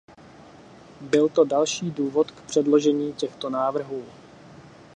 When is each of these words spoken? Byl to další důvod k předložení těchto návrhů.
Byl 1.01 1.29
to 1.29 1.45
další 1.45 1.91
důvod 1.91 2.31
k 2.31 2.41
předložení 2.41 3.13
těchto 3.13 3.49
návrhů. 3.49 4.05